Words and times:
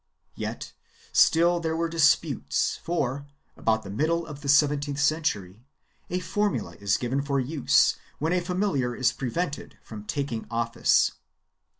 3 0.35 0.41
Yet 0.41 0.73
still 1.13 1.59
there 1.59 1.75
were 1.75 1.87
disputes 1.87 2.79
for, 2.81 3.27
about 3.55 3.83
the 3.83 3.91
middle 3.91 4.25
of 4.25 4.41
the 4.41 4.49
seventeenth 4.49 4.99
century, 4.99 5.63
a 6.09 6.17
formula 6.19 6.75
is 6.79 6.97
given 6.97 7.21
for 7.21 7.39
use 7.39 7.97
when 8.17 8.33
a 8.33 8.41
familiar 8.41 8.95
is 8.95 9.11
prevented 9.11 9.77
from 9.83 10.05
taking 10.05 10.47
office. 10.49 11.11